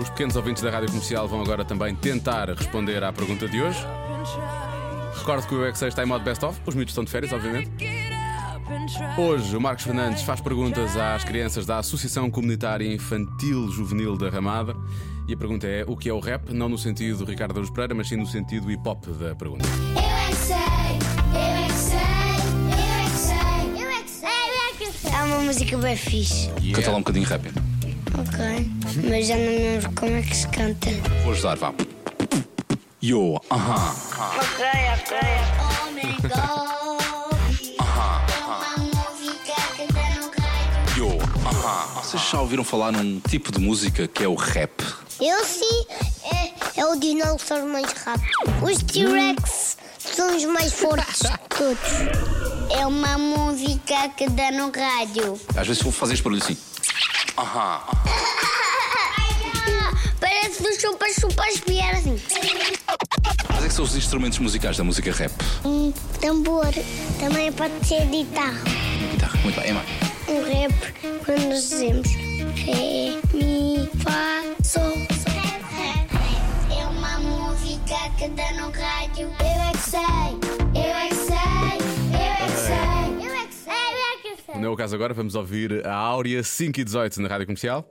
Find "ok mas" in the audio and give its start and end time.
28.20-29.26